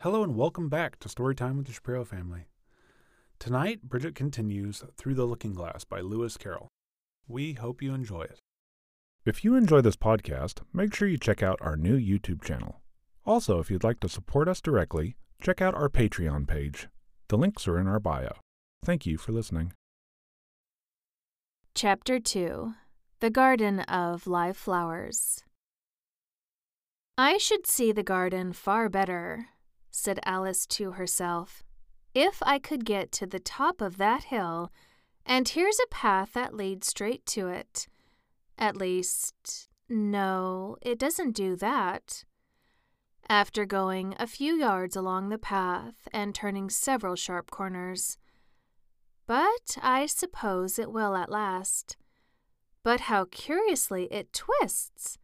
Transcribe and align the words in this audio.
Hello 0.00 0.22
and 0.22 0.36
welcome 0.36 0.68
back 0.68 0.98
to 1.00 1.08
Storytime 1.08 1.56
with 1.56 1.66
the 1.66 1.72
Shapiro 1.72 2.04
family. 2.04 2.46
Tonight, 3.38 3.82
Bridget 3.82 4.14
continues 4.14 4.82
Through 4.96 5.14
the 5.14 5.24
Looking 5.24 5.54
Glass 5.54 5.84
by 5.84 6.00
Lewis 6.00 6.36
Carroll. 6.36 6.68
We 7.26 7.54
hope 7.54 7.80
you 7.80 7.94
enjoy 7.94 8.22
it. 8.22 8.38
If 9.24 9.44
you 9.44 9.54
enjoy 9.56 9.80
this 9.80 9.96
podcast, 9.96 10.60
make 10.74 10.94
sure 10.94 11.08
you 11.08 11.16
check 11.16 11.42
out 11.42 11.58
our 11.62 11.76
new 11.76 11.98
YouTube 11.98 12.44
channel. 12.44 12.82
Also, 13.24 13.58
if 13.60 13.70
you'd 13.70 13.84
like 13.84 14.00
to 14.00 14.08
support 14.08 14.46
us 14.46 14.60
directly, 14.60 15.16
check 15.40 15.62
out 15.62 15.74
our 15.74 15.88
Patreon 15.88 16.46
page. 16.46 16.88
The 17.28 17.38
links 17.38 17.66
are 17.66 17.78
in 17.78 17.86
our 17.86 18.00
bio. 18.00 18.34
Thank 18.84 19.06
you 19.06 19.16
for 19.16 19.32
listening. 19.32 19.72
Chapter 21.74 22.20
2 22.20 22.74
The 23.20 23.30
Garden 23.30 23.80
of 23.80 24.26
Live 24.26 24.58
Flowers. 24.58 25.42
I 27.16 27.38
should 27.38 27.66
see 27.66 27.90
the 27.92 28.02
garden 28.02 28.52
far 28.52 28.88
better, 28.90 29.46
said 29.96 30.18
Alice 30.24 30.66
to 30.66 30.92
herself, 30.92 31.62
if 32.14 32.42
I 32.42 32.58
could 32.58 32.84
get 32.84 33.12
to 33.12 33.26
the 33.26 33.38
top 33.38 33.80
of 33.80 33.96
that 33.96 34.24
hill, 34.24 34.72
and 35.24 35.48
here's 35.48 35.78
a 35.78 35.86
path 35.86 36.32
that 36.32 36.52
leads 36.52 36.88
straight 36.88 37.24
to 37.26 37.46
it. 37.46 37.86
At 38.58 38.76
least, 38.76 39.68
no, 39.88 40.76
it 40.82 40.98
doesn't 40.98 41.36
do 41.36 41.54
that. 41.56 42.24
After 43.28 43.64
going 43.64 44.16
a 44.18 44.26
few 44.26 44.54
yards 44.56 44.96
along 44.96 45.28
the 45.28 45.38
path 45.38 46.08
and 46.12 46.34
turning 46.34 46.70
several 46.70 47.14
sharp 47.14 47.52
corners, 47.52 48.18
but 49.28 49.78
I 49.80 50.06
suppose 50.06 50.76
it 50.76 50.90
will 50.90 51.14
at 51.14 51.30
last. 51.30 51.96
But 52.82 53.02
how 53.02 53.26
curiously 53.26 54.06
it 54.10 54.32
twists! 54.32 55.18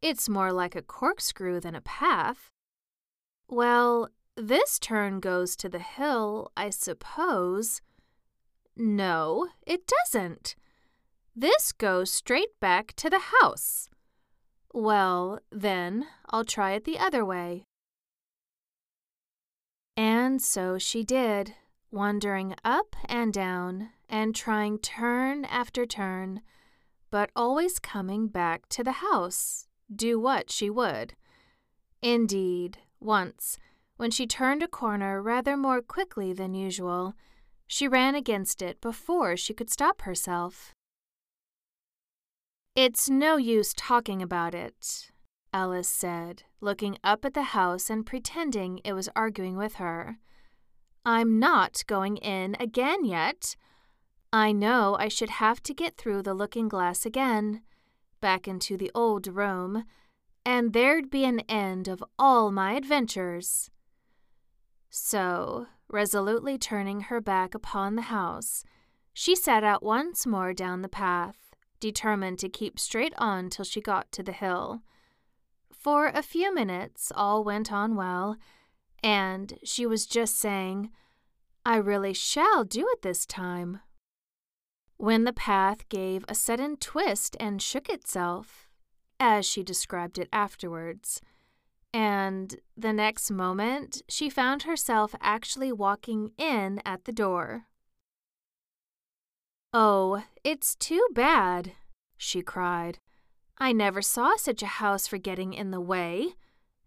It's 0.00 0.30
more 0.30 0.50
like 0.50 0.74
a 0.74 0.82
corkscrew 0.82 1.60
than 1.60 1.74
a 1.74 1.82
path. 1.82 2.50
Well, 3.48 4.10
this 4.36 4.78
turn 4.78 5.20
goes 5.20 5.56
to 5.56 5.68
the 5.68 5.78
hill, 5.78 6.52
I 6.56 6.70
suppose. 6.70 7.80
No, 8.76 9.48
it 9.66 9.82
doesn't. 9.86 10.54
This 11.34 11.72
goes 11.72 12.12
straight 12.12 12.60
back 12.60 12.94
to 12.96 13.08
the 13.08 13.22
house. 13.40 13.88
Well, 14.72 15.40
then, 15.50 16.06
I'll 16.30 16.44
try 16.44 16.72
it 16.72 16.84
the 16.84 16.98
other 16.98 17.24
way. 17.24 17.64
And 19.96 20.40
so 20.42 20.78
she 20.78 21.02
did, 21.02 21.54
wandering 21.90 22.54
up 22.64 22.94
and 23.06 23.32
down 23.32 23.90
and 24.08 24.34
trying 24.34 24.78
turn 24.78 25.44
after 25.46 25.86
turn, 25.86 26.42
but 27.10 27.30
always 27.34 27.78
coming 27.78 28.28
back 28.28 28.68
to 28.68 28.84
the 28.84 28.92
house, 28.92 29.66
do 29.94 30.20
what 30.20 30.50
she 30.50 30.70
would. 30.70 31.14
Indeed, 32.02 32.78
once, 33.00 33.58
when 33.96 34.10
she 34.10 34.26
turned 34.26 34.62
a 34.62 34.68
corner 34.68 35.20
rather 35.20 35.56
more 35.56 35.82
quickly 35.82 36.32
than 36.32 36.54
usual, 36.54 37.14
she 37.66 37.86
ran 37.86 38.14
against 38.14 38.62
it 38.62 38.80
before 38.80 39.36
she 39.36 39.52
could 39.52 39.70
stop 39.70 40.02
herself. 40.02 40.72
It's 42.74 43.10
no 43.10 43.36
use 43.36 43.74
talking 43.74 44.22
about 44.22 44.54
it, 44.54 45.10
Alice 45.52 45.88
said, 45.88 46.44
looking 46.60 46.96
up 47.02 47.24
at 47.24 47.34
the 47.34 47.54
house 47.54 47.90
and 47.90 48.06
pretending 48.06 48.80
it 48.84 48.92
was 48.92 49.08
arguing 49.16 49.56
with 49.56 49.74
her. 49.74 50.18
I'm 51.04 51.38
not 51.38 51.82
going 51.86 52.18
in 52.18 52.56
again 52.60 53.04
yet. 53.04 53.56
I 54.32 54.52
know 54.52 54.96
I 54.98 55.08
should 55.08 55.30
have 55.30 55.62
to 55.64 55.74
get 55.74 55.96
through 55.96 56.22
the 56.22 56.34
looking 56.34 56.68
glass 56.68 57.04
again, 57.04 57.62
back 58.20 58.46
into 58.46 58.76
the 58.76 58.90
old 58.94 59.26
room, 59.26 59.84
and 60.48 60.72
there'd 60.72 61.10
be 61.10 61.26
an 61.26 61.40
end 61.40 61.88
of 61.88 62.02
all 62.18 62.50
my 62.50 62.72
adventures. 62.72 63.70
So, 64.88 65.66
resolutely 65.90 66.56
turning 66.56 67.02
her 67.02 67.20
back 67.20 67.54
upon 67.54 67.96
the 67.96 68.08
house, 68.08 68.64
she 69.12 69.36
set 69.36 69.62
out 69.62 69.82
once 69.82 70.26
more 70.26 70.54
down 70.54 70.80
the 70.80 70.88
path, 70.88 71.54
determined 71.80 72.38
to 72.38 72.48
keep 72.48 72.78
straight 72.78 73.12
on 73.18 73.50
till 73.50 73.66
she 73.66 73.82
got 73.82 74.10
to 74.12 74.22
the 74.22 74.32
hill. 74.32 74.80
For 75.70 76.06
a 76.06 76.22
few 76.22 76.54
minutes 76.54 77.12
all 77.14 77.44
went 77.44 77.70
on 77.70 77.94
well, 77.94 78.38
and 79.02 79.58
she 79.62 79.84
was 79.84 80.06
just 80.06 80.38
saying, 80.38 80.88
I 81.66 81.76
really 81.76 82.14
shall 82.14 82.64
do 82.64 82.88
it 82.88 83.02
this 83.02 83.26
time. 83.26 83.80
When 84.96 85.24
the 85.24 85.34
path 85.34 85.90
gave 85.90 86.24
a 86.26 86.34
sudden 86.34 86.78
twist 86.78 87.36
and 87.38 87.60
shook 87.60 87.90
itself, 87.90 88.67
as 89.20 89.46
she 89.46 89.62
described 89.62 90.18
it 90.18 90.28
afterwards, 90.32 91.20
and 91.92 92.56
the 92.76 92.92
next 92.92 93.30
moment 93.30 94.02
she 94.08 94.28
found 94.28 94.62
herself 94.62 95.14
actually 95.20 95.72
walking 95.72 96.32
in 96.38 96.80
at 96.84 97.04
the 97.04 97.12
door. 97.12 97.66
Oh, 99.72 100.24
it's 100.44 100.74
too 100.76 101.06
bad, 101.12 101.72
she 102.16 102.42
cried. 102.42 102.98
I 103.58 103.72
never 103.72 104.02
saw 104.02 104.36
such 104.36 104.62
a 104.62 104.66
house 104.66 105.06
for 105.06 105.18
getting 105.18 105.52
in 105.52 105.70
the 105.70 105.80
way. 105.80 106.34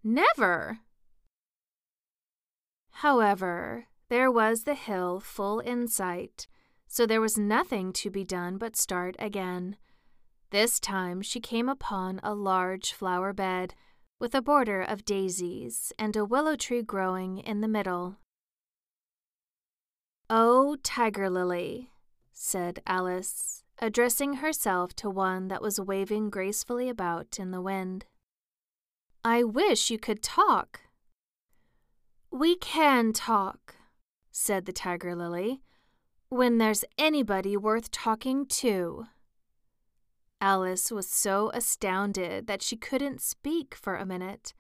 Never! 0.04 0.80
However, 2.96 3.86
there 4.10 4.32
was 4.32 4.64
the 4.64 4.76
hill 4.76 5.20
full 5.20 5.60
in 5.60 5.88
sight, 5.88 6.48
so 6.88 7.06
there 7.06 7.22
was 7.22 7.38
nothing 7.38 7.94
to 7.94 8.10
be 8.10 8.24
done 8.24 8.58
but 8.58 8.76
start 8.76 9.16
again. 9.20 9.78
This 10.52 10.82
time 10.82 11.22
she 11.22 11.40
came 11.40 11.70
upon 11.70 12.20
a 12.22 12.34
large 12.36 12.92
flower 12.92 13.32
bed 13.32 13.74
with 14.20 14.36
a 14.36 14.42
border 14.42 14.82
of 14.82 15.06
daisies 15.06 15.94
and 15.98 16.16
a 16.16 16.26
willow 16.26 16.58
tree 16.58 16.84
growing 16.84 17.38
in 17.38 17.62
the 17.62 17.70
middle. 17.70 18.18
Oh, 20.30 20.76
Tiger 20.84 21.30
Lily, 21.30 21.92
said 22.34 22.82
Alice, 22.86 23.64
addressing 23.80 24.36
herself 24.36 24.94
to 24.98 25.10
one 25.10 25.48
that 25.48 25.62
was 25.62 25.80
waving 25.80 26.30
gracefully 26.30 26.90
about 26.90 27.40
in 27.40 27.52
the 27.52 27.62
wind. 27.62 28.06
I 29.24 29.44
wish 29.44 29.90
you 29.90 29.98
could 29.98 30.22
talk. 30.22 30.82
We 32.30 32.58
can 32.58 33.14
talk, 33.14 33.76
said 34.32 34.66
the 34.66 34.74
tiger 34.74 35.16
lily, 35.16 35.62
when 36.30 36.58
there's 36.58 36.84
anybody 36.98 37.56
worth 37.56 37.90
talking 37.92 38.46
to. 38.48 39.06
Alice 40.42 40.92
was 40.92 41.08
so 41.08 41.52
astounded 41.54 42.48
that 42.48 42.64
she 42.64 42.76
couldn't 42.76 43.22
speak 43.22 43.76
for 43.76 43.96
a 43.96 44.08
minute. 44.08 44.56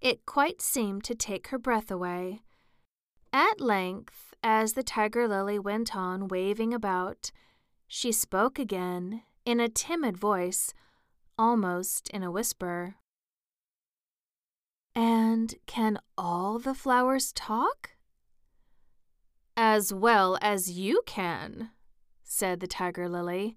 It 0.00 0.24
quite 0.24 0.62
seemed 0.62 1.04
to 1.04 1.14
take 1.14 1.48
her 1.48 1.58
breath 1.58 1.90
away. 1.90 2.40
At 3.30 3.60
length, 3.60 4.32
as 4.42 4.72
the 4.72 4.82
tiger 4.82 5.28
lily 5.28 5.58
went 5.58 5.94
on 5.94 6.28
waving 6.28 6.72
about, 6.72 7.30
she 7.86 8.10
spoke 8.10 8.58
again 8.58 9.22
in 9.44 9.60
a 9.60 9.68
timid 9.68 10.16
voice, 10.16 10.72
almost 11.38 12.08
in 12.08 12.22
a 12.22 12.30
whisper. 12.30 12.96
And 14.94 15.54
can 15.66 15.98
all 16.16 16.58
the 16.58 16.74
flowers 16.74 17.32
talk? 17.32 17.90
As 19.56 19.92
well 19.92 20.38
as 20.40 20.70
you 20.70 21.02
can, 21.04 21.70
said 22.22 22.60
the 22.60 22.66
tiger 22.66 23.10
lily 23.10 23.56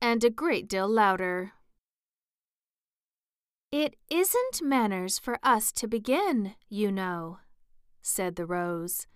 and 0.00 0.22
a 0.24 0.30
great 0.30 0.68
deal 0.68 0.88
louder. 0.88 1.52
It 3.70 3.96
isn't 4.08 4.62
manners 4.62 5.18
for 5.18 5.38
us 5.42 5.72
to 5.72 5.86
begin, 5.86 6.54
you 6.68 6.90
know, 6.90 7.38
said 8.00 8.36
the 8.36 8.46
rose, 8.46 9.06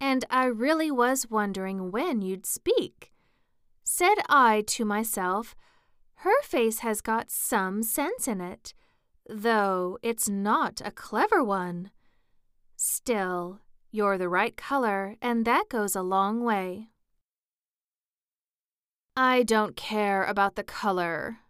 and 0.00 0.24
I 0.30 0.44
really 0.44 0.90
was 0.90 1.28
wondering 1.28 1.90
when 1.90 2.22
you'd 2.22 2.46
speak. 2.46 3.12
Said 3.82 4.16
I 4.28 4.62
to 4.68 4.84
myself, 4.84 5.56
her 6.16 6.40
face 6.42 6.80
has 6.80 7.00
got 7.00 7.30
some 7.30 7.82
sense 7.82 8.28
in 8.28 8.40
it, 8.40 8.74
though 9.28 9.98
it's 10.02 10.28
not 10.28 10.80
a 10.84 10.90
clever 10.90 11.42
one. 11.42 11.90
Still, 12.76 13.60
you're 13.90 14.18
the 14.18 14.28
right 14.28 14.56
color, 14.56 15.16
and 15.20 15.44
that 15.44 15.68
goes 15.68 15.96
a 15.96 16.02
long 16.02 16.44
way. 16.44 16.90
I 19.22 19.42
don't 19.42 19.76
care 19.76 20.24
about 20.24 20.54
the 20.54 20.62
color, 20.62 21.40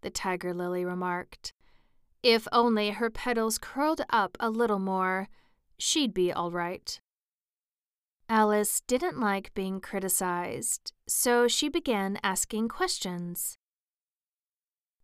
the 0.00 0.10
tiger 0.10 0.52
lily 0.52 0.84
remarked. 0.84 1.52
If 2.20 2.48
only 2.50 2.90
her 2.90 3.10
petals 3.10 3.58
curled 3.58 4.00
up 4.10 4.36
a 4.40 4.50
little 4.50 4.80
more, 4.80 5.28
she'd 5.78 6.12
be 6.12 6.32
all 6.32 6.50
right. 6.50 7.00
Alice 8.28 8.82
didn't 8.88 9.20
like 9.20 9.54
being 9.54 9.80
criticized, 9.80 10.92
so 11.06 11.46
she 11.46 11.68
began 11.68 12.18
asking 12.24 12.66
questions. 12.66 13.56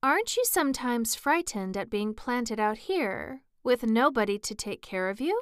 Aren't 0.03 0.37
you 0.37 0.45
sometimes 0.45 1.15
frightened 1.15 1.77
at 1.77 1.89
being 1.89 2.15
planted 2.15 2.59
out 2.59 2.79
here, 2.79 3.43
with 3.63 3.85
nobody 3.85 4.41
to 4.41 4.57
take 4.57 4.83
care 4.83 5.09
of 5.09 5.21
you? 5.21 5.41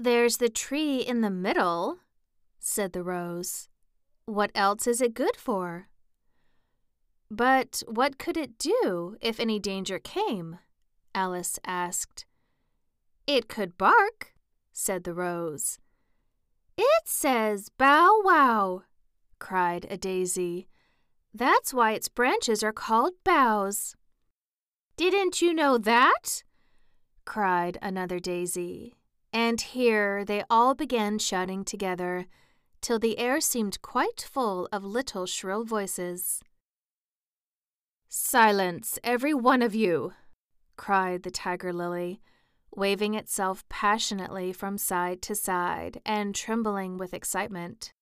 There's 0.00 0.38
the 0.38 0.48
tree 0.48 0.98
in 0.98 1.20
the 1.20 1.30
middle, 1.30 2.00
said 2.58 2.92
the 2.92 3.04
rose. 3.04 3.68
What 4.26 4.50
else 4.54 4.86
is 4.86 5.00
it 5.00 5.14
good 5.14 5.36
for? 5.36 5.88
But 7.30 7.82
what 7.86 8.18
could 8.18 8.36
it 8.36 8.58
do 8.58 9.16
if 9.20 9.38
any 9.40 9.58
danger 9.58 9.98
came? 9.98 10.58
Alice 11.14 11.58
asked. 11.64 12.26
It 13.26 13.48
could 13.48 13.78
bark, 13.78 14.34
said 14.72 15.04
the 15.04 15.14
rose. 15.14 15.78
It 16.76 17.06
says 17.06 17.68
bow 17.68 18.20
wow, 18.24 18.82
cried 19.38 19.86
a 19.90 19.96
daisy. 19.96 20.68
That's 21.32 21.74
why 21.74 21.92
its 21.92 22.08
branches 22.08 22.62
are 22.62 22.72
called 22.72 23.14
boughs. 23.24 23.96
Didn't 24.96 25.42
you 25.42 25.52
know 25.52 25.78
that? 25.78 26.44
cried 27.24 27.78
another 27.82 28.18
daisy. 28.18 28.94
And 29.32 29.60
here 29.60 30.24
they 30.24 30.44
all 30.48 30.74
began 30.74 31.18
shouting 31.18 31.64
together, 31.64 32.26
till 32.84 32.98
the 32.98 33.18
air 33.18 33.40
seemed 33.40 33.80
quite 33.80 34.20
full 34.20 34.68
of 34.70 34.84
little 34.84 35.24
shrill 35.24 35.64
voices. 35.64 36.42
Silence, 38.10 38.98
every 39.02 39.32
one 39.32 39.62
of 39.62 39.74
you! 39.74 40.12
cried 40.76 41.22
the 41.22 41.30
tiger 41.30 41.72
lily, 41.72 42.20
waving 42.76 43.14
itself 43.14 43.66
passionately 43.70 44.52
from 44.52 44.76
side 44.76 45.22
to 45.22 45.34
side 45.34 46.02
and 46.04 46.34
trembling 46.34 46.98
with 46.98 47.14
excitement. 47.14 47.94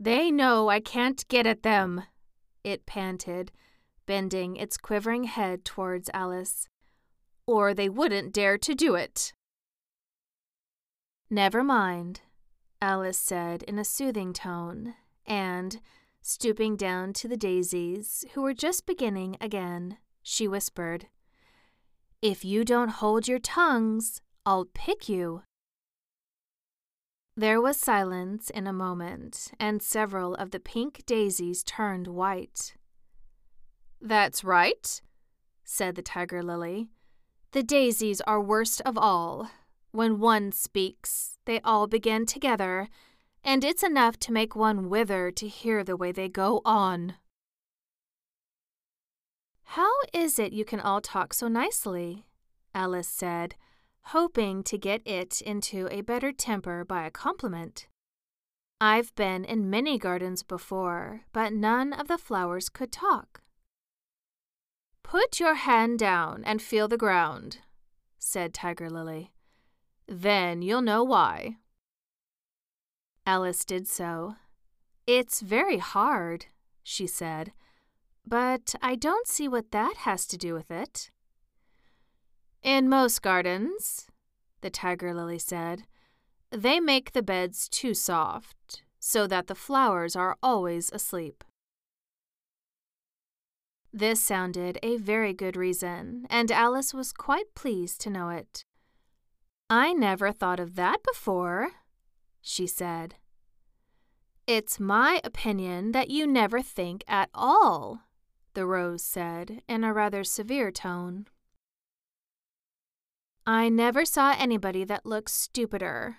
They 0.00 0.30
know 0.30 0.70
I 0.70 0.80
can't 0.80 1.28
get 1.28 1.46
at 1.46 1.62
them, 1.62 2.04
it 2.64 2.86
panted, 2.86 3.52
bending 4.06 4.56
its 4.56 4.78
quivering 4.78 5.24
head 5.24 5.62
towards 5.62 6.08
Alice, 6.14 6.70
or 7.46 7.74
they 7.74 7.90
wouldn't 7.90 8.32
dare 8.32 8.56
to 8.56 8.74
do 8.74 8.94
it. 8.94 9.34
Never 11.28 11.62
mind, 11.62 12.22
Alice 12.82 13.16
said 13.16 13.62
in 13.62 13.78
a 13.78 13.84
soothing 13.84 14.32
tone, 14.32 14.94
and, 15.24 15.80
stooping 16.20 16.74
down 16.74 17.12
to 17.12 17.28
the 17.28 17.36
daisies, 17.36 18.24
who 18.34 18.42
were 18.42 18.52
just 18.52 18.86
beginning 18.86 19.36
again, 19.40 19.98
she 20.20 20.48
whispered, 20.48 21.06
If 22.20 22.44
you 22.44 22.64
don't 22.64 22.88
hold 22.88 23.28
your 23.28 23.38
tongues, 23.38 24.20
I'll 24.44 24.64
pick 24.64 25.08
you. 25.08 25.44
There 27.36 27.60
was 27.60 27.76
silence 27.76 28.50
in 28.50 28.66
a 28.66 28.72
moment, 28.72 29.52
and 29.60 29.80
several 29.80 30.34
of 30.34 30.50
the 30.50 30.58
pink 30.58 31.06
daisies 31.06 31.62
turned 31.62 32.08
white. 32.08 32.74
That's 34.00 34.42
right, 34.42 35.00
said 35.62 35.94
the 35.94 36.02
tiger 36.02 36.42
lily. 36.42 36.88
The 37.52 37.62
daisies 37.62 38.20
are 38.22 38.40
worst 38.40 38.82
of 38.84 38.98
all. 38.98 39.48
When 39.92 40.18
one 40.18 40.52
speaks, 40.52 41.38
they 41.44 41.60
all 41.60 41.86
begin 41.86 42.26
together, 42.26 42.88
and 43.44 43.62
it's 43.62 43.82
enough 43.82 44.18
to 44.20 44.32
make 44.32 44.56
one 44.56 44.88
wither 44.88 45.30
to 45.30 45.48
hear 45.48 45.84
the 45.84 45.96
way 45.96 46.12
they 46.12 46.28
go 46.28 46.60
on. 46.64 47.14
How 49.64 49.92
is 50.12 50.38
it 50.38 50.52
you 50.52 50.64
can 50.64 50.80
all 50.80 51.00
talk 51.00 51.32
so 51.32 51.48
nicely? 51.48 52.26
Alice 52.74 53.08
said 53.08 53.54
hoping 54.06 54.62
to 54.64 54.78
get 54.78 55.06
it 55.06 55.40
into 55.40 55.88
a 55.90 56.00
better 56.00 56.32
temper 56.32 56.84
by 56.84 57.06
a 57.06 57.10
compliment. 57.10 57.86
I've 58.80 59.14
been 59.14 59.44
in 59.44 59.70
many 59.70 59.98
gardens 59.98 60.42
before, 60.42 61.22
but 61.32 61.52
none 61.52 61.92
of 61.92 62.08
the 62.08 62.18
flowers 62.18 62.68
could 62.68 62.90
talk. 62.90 63.42
Put 65.04 65.38
your 65.38 65.54
hand 65.54 65.98
down 65.98 66.42
and 66.44 66.60
feel 66.60 66.88
the 66.88 66.96
ground, 66.96 67.58
said 68.18 68.52
Tiger 68.52 68.90
Lily. 68.90 69.32
Then 70.06 70.62
you'll 70.62 70.82
know 70.82 71.04
why. 71.04 71.56
Alice 73.26 73.64
did 73.64 73.86
so. 73.86 74.36
It's 75.06 75.40
very 75.40 75.78
hard, 75.78 76.46
she 76.82 77.06
said, 77.06 77.52
but 78.26 78.74
I 78.80 78.94
don't 78.94 79.26
see 79.26 79.48
what 79.48 79.70
that 79.72 79.98
has 79.98 80.26
to 80.28 80.36
do 80.36 80.54
with 80.54 80.70
it. 80.70 81.10
In 82.62 82.88
most 82.88 83.22
gardens, 83.22 84.08
the 84.60 84.70
tiger 84.70 85.12
lily 85.12 85.38
said, 85.38 85.84
they 86.50 86.80
make 86.80 87.12
the 87.12 87.22
beds 87.22 87.68
too 87.68 87.94
soft, 87.94 88.82
so 89.00 89.26
that 89.26 89.46
the 89.46 89.54
flowers 89.54 90.14
are 90.14 90.36
always 90.42 90.90
asleep. 90.92 91.42
This 93.92 94.22
sounded 94.22 94.78
a 94.82 94.96
very 94.98 95.32
good 95.32 95.56
reason, 95.56 96.26
and 96.30 96.50
Alice 96.50 96.94
was 96.94 97.12
quite 97.12 97.54
pleased 97.54 98.00
to 98.02 98.10
know 98.10 98.28
it. 98.28 98.64
I 99.74 99.94
never 99.94 100.32
thought 100.32 100.60
of 100.60 100.74
that 100.74 101.02
before, 101.02 101.70
she 102.42 102.66
said. 102.66 103.14
It's 104.46 104.78
my 104.78 105.18
opinion 105.24 105.92
that 105.92 106.10
you 106.10 106.26
never 106.26 106.60
think 106.60 107.02
at 107.08 107.30
all, 107.32 108.02
the 108.52 108.66
rose 108.66 109.02
said 109.02 109.62
in 109.66 109.82
a 109.82 109.94
rather 109.94 110.24
severe 110.24 110.70
tone. 110.70 111.26
I 113.46 113.70
never 113.70 114.04
saw 114.04 114.34
anybody 114.38 114.84
that 114.84 115.06
looked 115.06 115.30
stupider, 115.30 116.18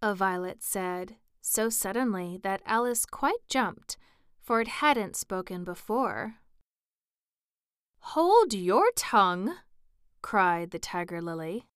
a 0.00 0.14
violet 0.14 0.62
said, 0.62 1.16
so 1.40 1.68
suddenly 1.68 2.38
that 2.44 2.62
Alice 2.64 3.06
quite 3.06 3.44
jumped, 3.48 3.96
for 4.40 4.60
it 4.60 4.68
hadn't 4.68 5.16
spoken 5.16 5.64
before. 5.64 6.36
Hold 8.14 8.54
your 8.54 8.92
tongue, 8.94 9.56
cried 10.22 10.70
the 10.70 10.78
tiger 10.78 11.20
lily. 11.20 11.66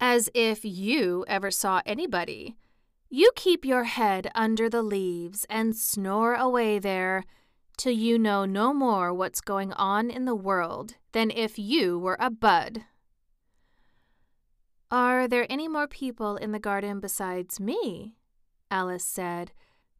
As 0.00 0.30
if 0.34 0.64
you 0.64 1.24
ever 1.28 1.50
saw 1.50 1.82
anybody. 1.84 2.56
You 3.10 3.32
keep 3.36 3.64
your 3.64 3.84
head 3.84 4.30
under 4.34 4.70
the 4.70 4.82
leaves 4.82 5.44
and 5.50 5.76
snore 5.76 6.34
away 6.34 6.78
there 6.78 7.24
till 7.76 7.92
you 7.92 8.18
know 8.18 8.44
no 8.44 8.72
more 8.72 9.12
what's 9.12 9.40
going 9.40 9.72
on 9.74 10.10
in 10.10 10.24
the 10.24 10.34
world 10.34 10.94
than 11.12 11.30
if 11.30 11.58
you 11.58 11.98
were 11.98 12.16
a 12.18 12.30
bud. 12.30 12.84
Are 14.90 15.28
there 15.28 15.46
any 15.50 15.68
more 15.68 15.86
people 15.86 16.36
in 16.36 16.52
the 16.52 16.58
garden 16.58 16.98
besides 16.98 17.60
me? 17.60 18.14
Alice 18.70 19.04
said, 19.04 19.52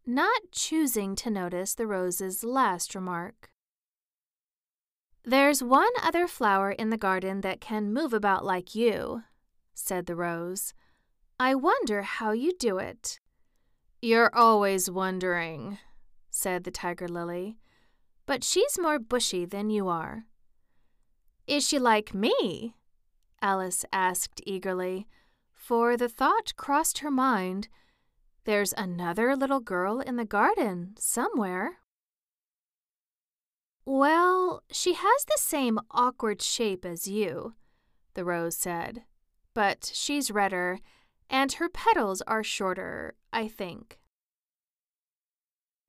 not 0.07 0.41
choosing 0.51 1.15
to 1.17 1.31
notice 1.31 1.75
the 1.75 1.87
rose's 1.87 2.43
last 2.43 2.95
remark. 2.95 3.51
There's 5.25 5.63
one 5.63 5.93
other 6.03 6.27
flower 6.27 6.71
in 6.71 6.91
the 6.91 6.97
garden 6.97 7.43
that 7.43 7.61
can 7.61 7.93
move 7.93 8.13
about 8.13 8.45
like 8.45 8.75
you, 8.75 9.23
said 9.81 10.07
the 10.07 10.17
rose. 10.17 10.75
I 11.39 11.55
wonder 11.55 12.03
how 12.03 12.33
you 12.33 12.53
do 12.59 12.79
it. 12.79 13.19
You're 14.03 14.35
always 14.35 14.91
wondering, 14.91 15.79
said 16.31 16.65
the 16.65 16.71
tiger 16.71 17.09
lily. 17.09 17.59
But 18.27 18.45
she's 18.45 18.79
more 18.79 18.99
bushy 18.99 19.45
than 19.45 19.71
you 19.71 19.89
are. 19.89 20.25
Is 21.47 21.67
she 21.67 21.79
like 21.79 22.15
me? 22.15 22.75
Alice 23.43 23.85
asked 23.93 24.41
eagerly, 24.47 25.07
for 25.53 25.97
the 25.97 26.09
thought 26.09 26.55
crossed 26.57 26.99
her 26.99 27.11
mind 27.11 27.69
there's 28.45 28.73
another 28.77 29.37
little 29.37 29.61
girl 29.61 30.01
in 30.01 30.17
the 30.17 30.25
garden 30.25 30.95
somewhere. 30.99 31.79
Well, 33.85 34.63
she 34.71 34.95
has 34.95 35.25
the 35.25 35.39
same 35.39 35.79
awkward 35.91 36.41
shape 36.41 36.85
as 36.85 37.07
you, 37.07 37.55
the 38.15 38.25
rose 38.25 38.57
said, 38.57 39.03
but 39.55 39.91
she's 39.93 40.31
redder, 40.31 40.79
and 41.29 41.53
her 41.53 41.69
petals 41.69 42.23
are 42.27 42.43
shorter, 42.43 43.15
I 43.33 43.49
think. 43.49 43.99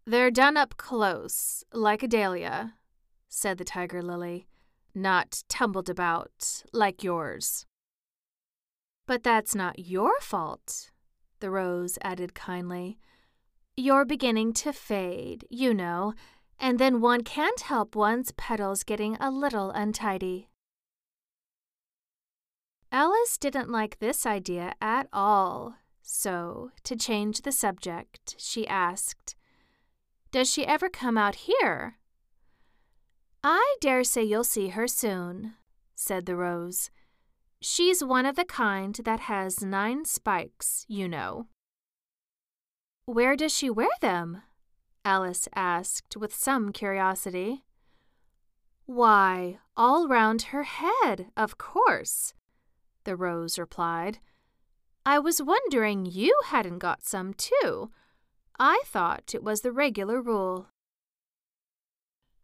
They're 0.05 0.31
done 0.31 0.57
up 0.57 0.77
close, 0.77 1.63
like 1.73 2.03
a 2.03 2.07
dahlia, 2.07 2.75
said 3.29 3.57
the 3.57 3.63
tiger 3.63 4.01
lily 4.01 4.47
not 4.93 5.43
tumbled 5.47 5.89
about 5.89 6.63
like 6.73 7.03
yours. 7.03 7.65
But 9.07 9.23
that's 9.23 9.55
not 9.55 9.79
your 9.79 10.19
fault, 10.21 10.91
the 11.39 11.49
rose 11.49 11.97
added 12.01 12.33
kindly. 12.33 12.99
You're 13.75 14.05
beginning 14.05 14.53
to 14.53 14.73
fade, 14.73 15.45
you 15.49 15.73
know, 15.73 16.13
and 16.59 16.77
then 16.77 17.01
one 17.01 17.23
can't 17.23 17.61
help 17.61 17.95
one's 17.95 18.31
petals 18.33 18.83
getting 18.83 19.15
a 19.19 19.31
little 19.31 19.71
untidy. 19.71 20.49
Alice 22.91 23.37
didn't 23.37 23.69
like 23.69 23.99
this 23.99 24.25
idea 24.25 24.73
at 24.81 25.07
all, 25.13 25.75
so, 26.01 26.71
to 26.83 26.95
change 26.97 27.41
the 27.41 27.51
subject, 27.53 28.35
she 28.37 28.67
asked, 28.67 29.35
Does 30.31 30.51
she 30.51 30.65
ever 30.65 30.89
come 30.89 31.17
out 31.17 31.35
here? 31.35 31.97
I 33.43 33.77
dare 33.79 34.03
say 34.03 34.23
you'll 34.23 34.43
see 34.43 34.69
her 34.69 34.87
soon, 34.87 35.53
said 35.95 36.25
the 36.25 36.35
rose. 36.35 36.91
She's 37.61 38.03
one 38.03 38.25
of 38.25 38.35
the 38.35 38.43
kind 38.45 38.99
that 39.05 39.21
has 39.21 39.63
nine 39.63 40.03
spikes, 40.03 40.85
you 40.89 41.07
know. 41.07 41.47
Where 43.05 43.37
does 43.37 43.55
she 43.55 43.69
wear 43.69 43.89
them? 44.01 44.41
Alice 45.05 45.47
asked 45.55 46.17
with 46.17 46.35
some 46.35 46.71
curiosity. 46.73 47.63
Why, 48.85 49.59
all 49.77 50.07
round 50.07 50.41
her 50.53 50.63
head, 50.63 51.27
of 51.37 51.57
course, 51.57 52.33
the 53.03 53.15
rose 53.15 53.59
replied. 53.59 54.19
I 55.05 55.19
was 55.19 55.41
wondering 55.41 56.05
you 56.05 56.39
hadn't 56.45 56.79
got 56.79 57.03
some 57.03 57.33
too. 57.33 57.91
I 58.59 58.83
thought 58.85 59.33
it 59.33 59.43
was 59.43 59.61
the 59.61 59.71
regular 59.71 60.21
rule. 60.21 60.67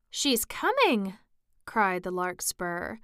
She's 0.10 0.46
coming, 0.46 1.14
cried 1.66 2.04
the 2.04 2.12
larkspur. 2.12 2.98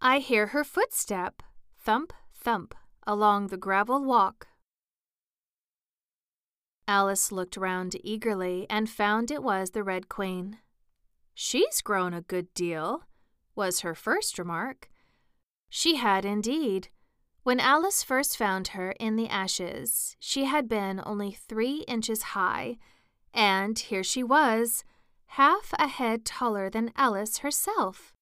I 0.00 0.18
hear 0.18 0.48
her 0.48 0.64
footstep. 0.64 1.42
thump, 1.78 2.12
thump 2.34 2.74
along 3.06 3.48
the 3.48 3.56
gravel 3.56 4.02
walk. 4.02 4.48
Alice 6.88 7.30
looked 7.32 7.56
round 7.56 7.96
eagerly 8.02 8.66
and 8.70 8.88
found 8.88 9.30
it 9.30 9.42
was 9.42 9.70
the 9.70 9.82
Red 9.82 10.08
Queen. 10.08 10.58
She's 11.34 11.80
grown 11.82 12.14
a 12.14 12.22
good 12.22 12.52
deal, 12.54 13.02
was 13.54 13.80
her 13.80 13.94
first 13.94 14.38
remark. 14.38 14.88
She 15.68 15.96
had 15.96 16.24
indeed. 16.24 16.88
When 17.42 17.60
Alice 17.60 18.02
first 18.02 18.36
found 18.36 18.68
her 18.68 18.92
in 18.98 19.16
the 19.16 19.28
ashes, 19.28 20.16
she 20.18 20.44
had 20.44 20.68
been 20.68 21.00
only 21.04 21.30
three 21.30 21.84
inches 21.86 22.34
high, 22.34 22.78
and 23.32 23.78
here 23.78 24.02
she 24.02 24.22
was, 24.22 24.84
half 25.26 25.72
a 25.78 25.86
head 25.86 26.24
taller 26.24 26.68
than 26.70 26.92
Alice 26.96 27.38
herself. 27.38 28.14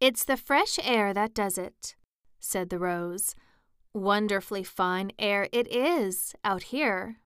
It's 0.00 0.24
the 0.24 0.36
fresh 0.36 0.78
air 0.82 1.12
that 1.12 1.34
does 1.34 1.58
it, 1.58 1.96
said 2.40 2.70
the 2.70 2.78
rose. 2.78 3.34
Wonderfully 3.92 4.64
fine 4.64 5.12
air 5.18 5.48
it 5.52 5.66
is 5.72 6.34
out 6.44 6.64
here. 6.64 7.16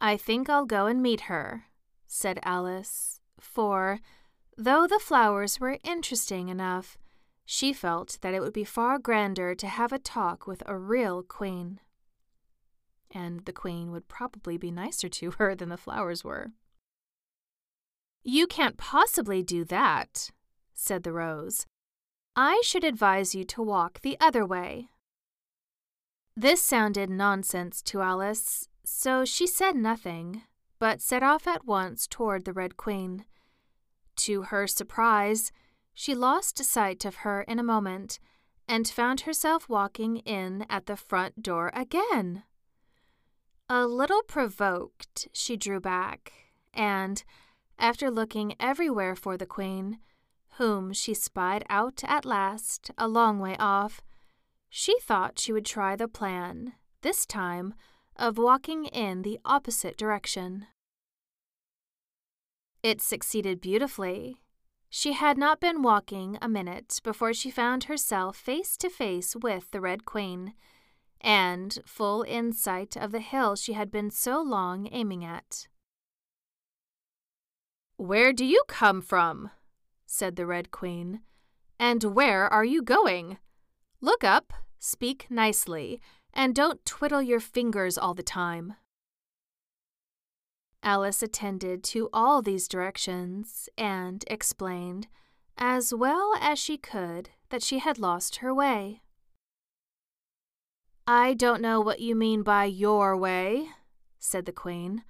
I 0.00 0.16
think 0.16 0.48
I'll 0.48 0.66
go 0.66 0.86
and 0.86 1.02
meet 1.02 1.22
her, 1.22 1.64
said 2.06 2.38
Alice, 2.42 3.20
for, 3.40 4.00
though 4.56 4.86
the 4.86 4.98
flowers 4.98 5.58
were 5.58 5.78
interesting 5.82 6.48
enough, 6.48 6.98
she 7.44 7.72
felt 7.72 8.18
that 8.20 8.34
it 8.34 8.40
would 8.40 8.52
be 8.52 8.64
far 8.64 8.98
grander 8.98 9.54
to 9.54 9.66
have 9.66 9.92
a 9.92 9.98
talk 9.98 10.46
with 10.46 10.62
a 10.66 10.76
real 10.76 11.22
queen. 11.22 11.80
And 13.10 13.44
the 13.44 13.52
queen 13.52 13.90
would 13.90 14.08
probably 14.08 14.56
be 14.56 14.70
nicer 14.70 15.08
to 15.08 15.32
her 15.32 15.54
than 15.54 15.68
the 15.68 15.76
flowers 15.76 16.24
were. 16.24 16.52
You 18.22 18.46
can't 18.46 18.76
possibly 18.76 19.42
do 19.42 19.64
that, 19.64 20.30
said 20.74 21.02
the 21.02 21.12
rose. 21.12 21.66
I 22.36 22.62
should 22.64 22.84
advise 22.84 23.34
you 23.34 23.44
to 23.44 23.62
walk 23.62 24.00
the 24.00 24.16
other 24.20 24.46
way. 24.46 24.88
This 26.36 26.62
sounded 26.62 27.10
nonsense 27.10 27.82
to 27.82 28.00
Alice, 28.00 28.68
so 28.84 29.24
she 29.24 29.46
said 29.46 29.76
nothing, 29.76 30.42
but 30.78 31.02
set 31.02 31.22
off 31.22 31.46
at 31.46 31.66
once 31.66 32.06
toward 32.06 32.44
the 32.44 32.54
Red 32.54 32.76
Queen. 32.76 33.26
To 34.16 34.42
her 34.42 34.66
surprise, 34.66 35.52
she 35.94 36.14
lost 36.14 36.62
sight 36.64 37.04
of 37.04 37.16
her 37.16 37.42
in 37.42 37.58
a 37.58 37.64
moment 37.64 38.18
and 38.68 38.88
found 38.88 39.22
herself 39.22 39.68
walking 39.68 40.18
in 40.18 40.66
at 40.70 40.86
the 40.86 40.96
front 40.96 41.42
door 41.42 41.70
again. 41.74 42.44
A 43.68 43.86
little 43.86 44.22
provoked, 44.22 45.28
she 45.32 45.56
drew 45.56 45.80
back, 45.80 46.32
and, 46.72 47.24
after 47.78 48.10
looking 48.10 48.54
everywhere 48.60 49.16
for 49.16 49.36
the 49.36 49.46
Queen, 49.46 49.98
whom 50.56 50.92
she 50.92 51.14
spied 51.14 51.64
out 51.68 52.02
at 52.04 52.24
last 52.24 52.90
a 52.98 53.08
long 53.08 53.38
way 53.38 53.56
off, 53.58 54.02
she 54.68 54.98
thought 55.00 55.38
she 55.38 55.52
would 55.52 55.66
try 55.66 55.96
the 55.96 56.08
plan, 56.08 56.74
this 57.00 57.26
time, 57.26 57.74
of 58.16 58.38
walking 58.38 58.86
in 58.86 59.22
the 59.22 59.38
opposite 59.44 59.96
direction. 59.96 60.66
It 62.82 63.00
succeeded 63.00 63.60
beautifully. 63.60 64.38
She 64.90 65.12
had 65.12 65.38
not 65.38 65.60
been 65.60 65.82
walking 65.82 66.36
a 66.42 66.48
minute 66.48 67.00
before 67.02 67.32
she 67.32 67.50
found 67.50 67.84
herself 67.84 68.36
face 68.36 68.76
to 68.78 68.90
face 68.90 69.36
with 69.36 69.70
the 69.70 69.80
Red 69.80 70.04
Queen, 70.04 70.54
and 71.20 71.78
full 71.86 72.22
in 72.22 72.52
sight 72.52 72.96
of 72.96 73.12
the 73.12 73.20
hill 73.20 73.54
she 73.54 73.74
had 73.74 73.90
been 73.90 74.10
so 74.10 74.42
long 74.42 74.88
aiming 74.90 75.24
at. 75.24 75.68
Where 77.96 78.32
do 78.32 78.44
you 78.44 78.64
come 78.66 79.00
from? 79.00 79.50
said 80.04 80.36
the 80.36 80.46
Red 80.46 80.70
Queen. 80.70 81.20
And 81.78 82.02
where 82.02 82.52
are 82.52 82.64
you 82.64 82.82
going? 82.82 83.38
Look 84.00 84.24
up, 84.24 84.52
speak 84.78 85.26
nicely, 85.30 86.00
and 86.34 86.54
don't 86.54 86.84
twiddle 86.84 87.22
your 87.22 87.40
fingers 87.40 87.96
all 87.96 88.14
the 88.14 88.22
time. 88.22 88.74
Alice 90.82 91.22
attended 91.22 91.84
to 91.84 92.08
all 92.12 92.42
these 92.42 92.66
directions 92.66 93.68
and 93.78 94.24
explained, 94.28 95.06
as 95.56 95.94
well 95.94 96.34
as 96.40 96.58
she 96.58 96.76
could, 96.76 97.30
that 97.50 97.62
she 97.62 97.78
had 97.78 97.98
lost 97.98 98.36
her 98.36 98.52
way. 98.52 99.02
I 101.06 101.34
don't 101.34 101.62
know 101.62 101.80
what 101.80 102.00
you 102.00 102.14
mean 102.14 102.42
by 102.42 102.64
your 102.64 103.16
way, 103.16 103.68
said 104.18 104.44
the 104.46 104.52
Queen. 104.52 105.04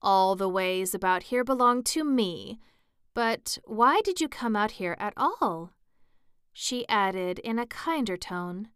All 0.00 0.34
the 0.36 0.48
ways 0.48 0.94
about 0.94 1.24
here 1.24 1.44
belong 1.44 1.82
to 1.84 2.04
me, 2.04 2.60
but 3.14 3.58
why 3.64 4.00
did 4.00 4.20
you 4.20 4.28
come 4.28 4.56
out 4.56 4.72
here 4.72 4.96
at 4.98 5.14
all? 5.16 5.72
She 6.52 6.88
added 6.88 7.38
in 7.40 7.58
a 7.58 7.66
kinder 7.66 8.16
tone. 8.16 8.68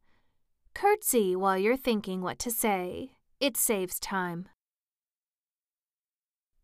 Curtsy 0.75 1.35
while 1.35 1.59
you're 1.59 1.77
thinking 1.77 2.21
what 2.21 2.39
to 2.41 2.51
say. 2.51 3.13
It 3.41 3.57
saves 3.57 3.99
time. 3.99 4.49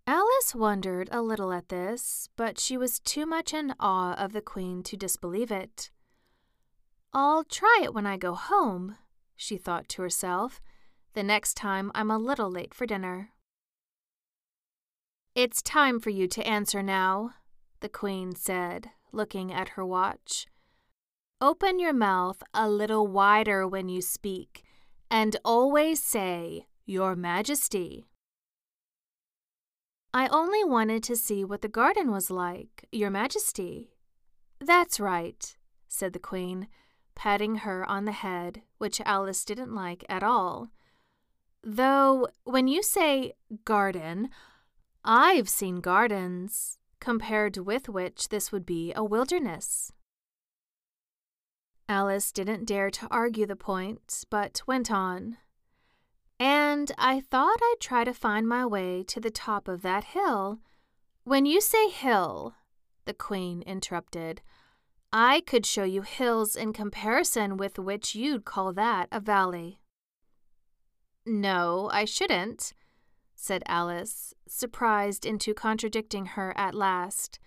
Alice 0.06 0.54
wondered 0.54 1.08
a 1.12 1.22
little 1.22 1.52
at 1.52 1.68
this, 1.68 2.28
but 2.36 2.58
she 2.58 2.76
was 2.76 2.98
too 2.98 3.24
much 3.24 3.54
in 3.54 3.74
awe 3.78 4.14
of 4.14 4.32
the 4.32 4.40
Queen 4.40 4.82
to 4.82 4.96
disbelieve 4.96 5.52
it. 5.52 5.90
I'll 7.12 7.44
try 7.44 7.80
it 7.84 7.94
when 7.94 8.06
I 8.06 8.16
go 8.16 8.34
home, 8.34 8.96
she 9.36 9.56
thought 9.56 9.88
to 9.90 10.02
herself, 10.02 10.60
the 11.14 11.22
next 11.22 11.54
time 11.54 11.92
I'm 11.94 12.10
a 12.10 12.18
little 12.18 12.50
late 12.50 12.74
for 12.74 12.86
dinner. 12.86 13.30
It's 15.34 15.62
time 15.62 16.00
for 16.00 16.10
you 16.10 16.26
to 16.28 16.46
answer 16.46 16.82
now, 16.82 17.34
the 17.80 17.88
Queen 17.88 18.34
said, 18.34 18.90
looking 19.12 19.52
at 19.52 19.70
her 19.70 19.84
watch. 19.84 20.46
Open 21.40 21.78
your 21.78 21.92
mouth 21.92 22.42
a 22.52 22.68
little 22.68 23.06
wider 23.06 23.68
when 23.68 23.88
you 23.88 24.02
speak, 24.02 24.62
and 25.10 25.36
always 25.44 26.02
say, 26.02 26.66
Your 26.86 27.14
Majesty. 27.14 28.08
I 30.14 30.28
only 30.28 30.62
wanted 30.62 31.02
to 31.04 31.16
see 31.16 31.44
what 31.44 31.62
the 31.62 31.68
garden 31.68 32.10
was 32.10 32.30
like, 32.30 32.84
Your 32.92 33.10
Majesty. 33.10 33.92
That's 34.60 35.00
right, 35.00 35.56
said 35.88 36.12
the 36.12 36.18
Queen, 36.18 36.68
patting 37.14 37.56
her 37.56 37.88
on 37.88 38.04
the 38.04 38.12
head, 38.12 38.62
which 38.78 39.00
Alice 39.00 39.44
didn't 39.44 39.74
like 39.74 40.04
at 40.08 40.22
all. 40.22 40.70
Though, 41.64 42.28
when 42.44 42.68
you 42.68 42.82
say 42.82 43.32
garden, 43.64 44.28
I've 45.04 45.48
seen 45.48 45.80
gardens, 45.80 46.78
compared 47.00 47.56
with 47.56 47.88
which 47.88 48.28
this 48.28 48.52
would 48.52 48.66
be 48.66 48.92
a 48.94 49.02
wilderness. 49.02 49.92
Alice 51.88 52.32
didn't 52.32 52.66
dare 52.66 52.90
to 52.90 53.08
argue 53.10 53.46
the 53.46 53.56
point, 53.56 54.24
but 54.30 54.62
went 54.66 54.90
on. 54.90 55.38
And 56.42 56.90
I 56.98 57.20
thought 57.20 57.60
I'd 57.62 57.76
try 57.78 58.02
to 58.02 58.12
find 58.12 58.48
my 58.48 58.66
way 58.66 59.04
to 59.04 59.20
the 59.20 59.30
top 59.30 59.68
of 59.68 59.82
that 59.82 60.02
hill. 60.02 60.58
When 61.22 61.46
you 61.46 61.60
say 61.60 61.88
hill, 61.88 62.54
the 63.04 63.14
Queen 63.14 63.62
interrupted, 63.62 64.42
I 65.12 65.42
could 65.42 65.64
show 65.64 65.84
you 65.84 66.02
hills 66.02 66.56
in 66.56 66.72
comparison 66.72 67.56
with 67.56 67.78
which 67.78 68.16
you'd 68.16 68.44
call 68.44 68.72
that 68.72 69.06
a 69.12 69.20
valley. 69.20 69.78
No, 71.24 71.88
I 71.92 72.04
shouldn't, 72.04 72.72
said 73.36 73.62
Alice, 73.66 74.34
surprised 74.48 75.24
into 75.24 75.54
contradicting 75.54 76.26
her 76.34 76.52
at 76.56 76.74
last. 76.74 77.38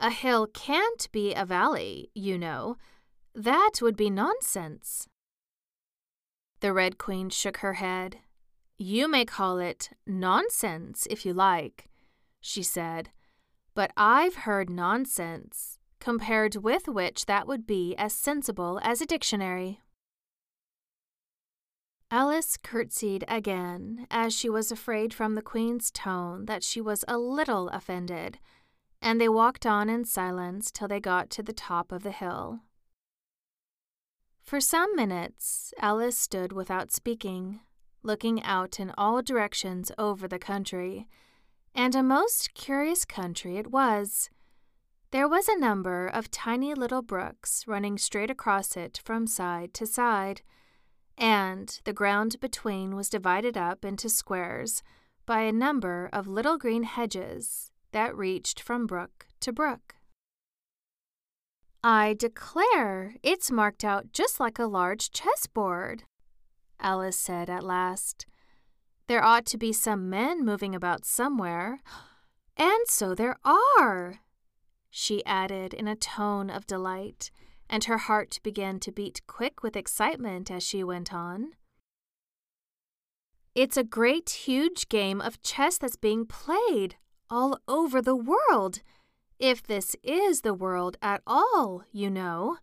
A 0.00 0.10
hill 0.10 0.48
can't 0.48 1.08
be 1.12 1.34
a 1.34 1.44
valley, 1.44 2.10
you 2.16 2.36
know. 2.36 2.78
That 3.32 3.74
would 3.80 3.96
be 3.96 4.10
nonsense. 4.10 5.06
The 6.60 6.72
Red 6.72 6.98
Queen 6.98 7.30
shook 7.30 7.58
her 7.58 7.74
head. 7.74 8.18
You 8.76 9.08
may 9.08 9.24
call 9.24 9.58
it 9.58 9.90
nonsense 10.06 11.06
if 11.08 11.24
you 11.24 11.32
like, 11.32 11.88
she 12.40 12.62
said, 12.62 13.10
but 13.74 13.92
I've 13.96 14.36
heard 14.36 14.68
nonsense, 14.68 15.78
compared 16.00 16.56
with 16.56 16.88
which 16.88 17.26
that 17.26 17.46
would 17.46 17.66
be 17.66 17.94
as 17.96 18.12
sensible 18.12 18.80
as 18.82 19.00
a 19.00 19.06
dictionary. 19.06 19.80
Alice 22.10 22.56
curtsied 22.56 23.24
again, 23.28 24.06
as 24.10 24.34
she 24.34 24.48
was 24.48 24.72
afraid 24.72 25.12
from 25.12 25.34
the 25.34 25.42
Queen's 25.42 25.90
tone 25.90 26.46
that 26.46 26.64
she 26.64 26.80
was 26.80 27.04
a 27.06 27.18
little 27.18 27.68
offended, 27.68 28.38
and 29.00 29.20
they 29.20 29.28
walked 29.28 29.66
on 29.66 29.88
in 29.88 30.04
silence 30.04 30.72
till 30.72 30.88
they 30.88 31.00
got 31.00 31.30
to 31.30 31.42
the 31.42 31.52
top 31.52 31.92
of 31.92 32.02
the 32.02 32.10
hill. 32.10 32.60
For 34.48 34.62
some 34.62 34.96
minutes, 34.96 35.74
Alice 35.78 36.16
stood 36.16 36.54
without 36.54 36.90
speaking, 36.90 37.60
looking 38.02 38.42
out 38.42 38.80
in 38.80 38.94
all 38.96 39.20
directions 39.20 39.92
over 39.98 40.26
the 40.26 40.38
country, 40.38 41.06
and 41.74 41.94
a 41.94 42.02
most 42.02 42.54
curious 42.54 43.04
country 43.04 43.58
it 43.58 43.70
was. 43.70 44.30
There 45.10 45.28
was 45.28 45.48
a 45.48 45.58
number 45.58 46.06
of 46.06 46.30
tiny 46.30 46.72
little 46.72 47.02
brooks 47.02 47.64
running 47.66 47.98
straight 47.98 48.30
across 48.30 48.74
it 48.74 48.98
from 49.04 49.26
side 49.26 49.74
to 49.74 49.86
side 49.86 50.40
and 51.18 51.78
the 51.84 51.92
ground 51.92 52.40
between 52.40 52.96
was 52.96 53.10
divided 53.10 53.58
up 53.58 53.84
into 53.84 54.08
squares 54.08 54.82
by 55.26 55.40
a 55.40 55.52
number 55.52 56.08
of 56.10 56.26
little 56.26 56.56
green 56.56 56.84
hedges 56.84 57.70
that 57.92 58.16
reached 58.16 58.60
from 58.60 58.86
brook 58.86 59.26
to 59.40 59.52
brook. 59.52 59.97
I 61.82 62.14
declare, 62.14 63.14
it's 63.22 63.50
marked 63.50 63.84
out 63.84 64.12
just 64.12 64.40
like 64.40 64.58
a 64.58 64.66
large 64.66 65.10
chessboard, 65.12 66.04
Alice 66.80 67.18
said 67.18 67.48
at 67.48 67.62
last. 67.62 68.26
There 69.06 69.24
ought 69.24 69.46
to 69.46 69.58
be 69.58 69.72
some 69.72 70.10
men 70.10 70.44
moving 70.44 70.74
about 70.74 71.04
somewhere. 71.04 71.80
And 72.56 72.88
so 72.88 73.14
there 73.14 73.36
are, 73.44 74.20
she 74.90 75.24
added 75.24 75.72
in 75.72 75.86
a 75.86 75.94
tone 75.94 76.50
of 76.50 76.66
delight, 76.66 77.30
and 77.70 77.84
her 77.84 77.98
heart 77.98 78.40
began 78.42 78.80
to 78.80 78.90
beat 78.90 79.22
quick 79.28 79.62
with 79.62 79.76
excitement 79.76 80.50
as 80.50 80.64
she 80.64 80.82
went 80.82 81.14
on. 81.14 81.52
It's 83.54 83.76
a 83.76 83.84
great, 83.84 84.30
huge 84.30 84.88
game 84.88 85.20
of 85.20 85.42
chess 85.42 85.78
that's 85.78 85.96
being 85.96 86.26
played 86.26 86.96
all 87.30 87.60
over 87.68 88.02
the 88.02 88.16
world. 88.16 88.80
If 89.38 89.62
this 89.62 89.94
is 90.02 90.40
the 90.40 90.54
world 90.54 90.96
at 91.00 91.22
all, 91.26 91.84
you 91.92 92.10
know. 92.10 92.58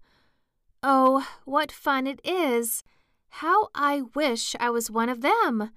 Oh, 0.84 1.28
what 1.46 1.72
fun 1.72 2.06
it 2.06 2.20
is! 2.24 2.84
How 3.30 3.70
I 3.74 4.02
wish 4.14 4.56
I 4.60 4.70
was 4.70 4.92
one 4.92 5.10
of 5.10 5.22
them! 5.22 5.72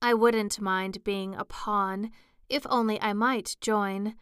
I 0.00 0.14
wouldn't 0.14 0.60
mind 0.60 1.04
being 1.04 1.34
a 1.34 1.44
pawn, 1.44 2.10
if 2.48 2.66
only 2.70 3.00
I 3.02 3.12
might 3.12 3.56
join. 3.60 4.14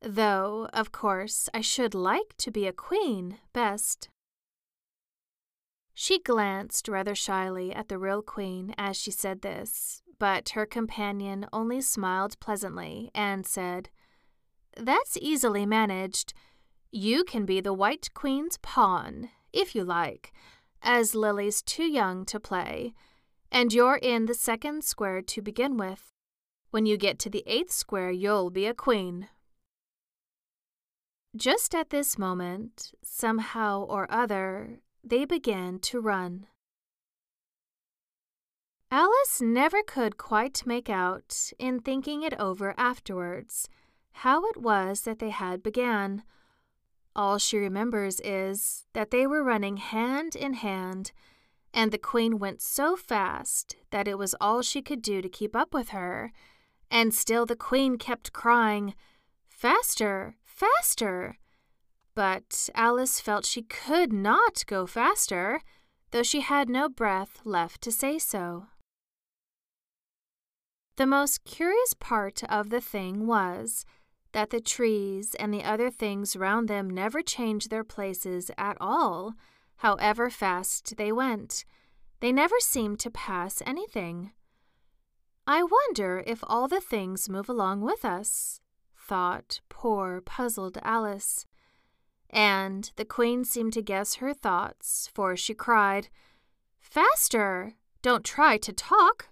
Though, 0.00 0.68
of 0.72 0.92
course, 0.92 1.48
I 1.54 1.62
should 1.62 1.94
like 1.94 2.36
to 2.38 2.50
be 2.50 2.66
a 2.66 2.72
queen 2.72 3.38
best. 3.52 4.08
She 5.94 6.18
glanced 6.18 6.88
rather 6.88 7.14
shyly 7.14 7.72
at 7.72 7.88
the 7.88 7.98
real 7.98 8.20
queen 8.20 8.74
as 8.76 8.96
she 8.96 9.10
said 9.10 9.40
this, 9.40 10.02
but 10.18 10.50
her 10.50 10.66
companion 10.66 11.46
only 11.52 11.80
smiled 11.80 12.38
pleasantly 12.40 13.10
and 13.14 13.46
said, 13.46 13.88
That's 14.76 15.16
easily 15.16 15.66
managed. 15.66 16.34
You 16.92 17.24
can 17.24 17.46
be 17.46 17.60
the 17.60 17.72
White 17.72 18.10
Queen's 18.14 18.58
pawn, 18.58 19.30
if 19.52 19.74
you 19.74 19.84
like, 19.84 20.32
as 20.82 21.14
Lily's 21.14 21.62
too 21.62 21.84
young 21.84 22.24
to 22.26 22.38
play, 22.38 22.94
and 23.50 23.72
you're 23.72 23.98
in 24.00 24.26
the 24.26 24.34
second 24.34 24.84
square 24.84 25.22
to 25.22 25.42
begin 25.42 25.76
with. 25.76 26.12
When 26.70 26.84
you 26.84 26.96
get 26.96 27.18
to 27.20 27.30
the 27.30 27.44
eighth 27.46 27.72
square, 27.72 28.10
you'll 28.10 28.50
be 28.50 28.66
a 28.66 28.74
queen. 28.74 29.28
Just 31.34 31.74
at 31.74 31.90
this 31.90 32.18
moment, 32.18 32.92
somehow 33.02 33.82
or 33.82 34.10
other, 34.10 34.80
they 35.02 35.24
began 35.24 35.78
to 35.80 36.00
run. 36.00 36.46
Alice 38.90 39.40
never 39.40 39.82
could 39.82 40.16
quite 40.16 40.66
make 40.66 40.88
out, 40.88 41.52
in 41.58 41.80
thinking 41.80 42.22
it 42.22 42.34
over 42.38 42.74
afterwards, 42.78 43.68
how 44.20 44.46
it 44.46 44.56
was 44.56 45.02
that 45.02 45.18
they 45.18 45.28
had 45.28 45.62
began. 45.62 46.22
All 47.14 47.36
she 47.36 47.58
remembers 47.58 48.18
is 48.20 48.86
that 48.94 49.10
they 49.10 49.26
were 49.26 49.44
running 49.44 49.76
hand 49.76 50.34
in 50.34 50.54
hand, 50.54 51.12
and 51.74 51.92
the 51.92 51.98
queen 51.98 52.38
went 52.38 52.62
so 52.62 52.96
fast 52.96 53.76
that 53.90 54.08
it 54.08 54.16
was 54.16 54.34
all 54.40 54.62
she 54.62 54.80
could 54.80 55.02
do 55.02 55.20
to 55.20 55.28
keep 55.28 55.54
up 55.54 55.74
with 55.74 55.90
her, 55.90 56.32
and 56.90 57.12
still 57.12 57.44
the 57.44 57.56
queen 57.56 57.98
kept 57.98 58.32
crying, 58.32 58.94
Faster, 59.48 60.36
faster! 60.44 61.38
But 62.14 62.70
Alice 62.74 63.20
felt 63.20 63.44
she 63.44 63.62
could 63.62 64.12
not 64.12 64.64
go 64.66 64.86
faster, 64.86 65.60
though 66.10 66.22
she 66.22 66.40
had 66.40 66.70
no 66.70 66.88
breath 66.88 67.40
left 67.44 67.82
to 67.82 67.92
say 67.92 68.18
so. 68.18 68.68
The 70.96 71.06
most 71.06 71.44
curious 71.44 71.92
part 71.92 72.42
of 72.44 72.70
the 72.70 72.80
thing 72.80 73.26
was 73.26 73.84
that 74.36 74.50
the 74.50 74.60
trees 74.60 75.34
and 75.36 75.50
the 75.50 75.64
other 75.64 75.88
things 75.88 76.36
round 76.36 76.68
them 76.68 76.90
never 76.90 77.22
changed 77.22 77.70
their 77.70 77.82
places 77.82 78.50
at 78.58 78.76
all, 78.78 79.32
however 79.76 80.28
fast 80.28 80.98
they 80.98 81.10
went. 81.10 81.64
They 82.20 82.32
never 82.32 82.56
seemed 82.60 83.00
to 83.00 83.10
pass 83.10 83.62
anything. 83.64 84.32
I 85.46 85.62
wonder 85.62 86.22
if 86.26 86.40
all 86.42 86.68
the 86.68 86.82
things 86.82 87.30
move 87.30 87.48
along 87.48 87.80
with 87.80 88.04
us, 88.04 88.60
thought 88.94 89.62
poor 89.70 90.20
puzzled 90.20 90.76
Alice. 90.82 91.46
And 92.28 92.90
the 92.96 93.06
queen 93.06 93.42
seemed 93.42 93.72
to 93.72 93.80
guess 93.80 94.16
her 94.16 94.34
thoughts, 94.34 95.08
for 95.14 95.34
she 95.34 95.54
cried, 95.54 96.10
Faster! 96.78 97.72
Don't 98.02 98.22
try 98.22 98.58
to 98.58 98.72
talk! 98.74 99.30